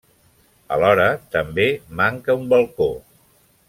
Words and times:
Alhora 0.77 1.05
també 1.37 1.69
manca 2.03 2.41
un 2.43 2.53
balcó. 2.57 2.93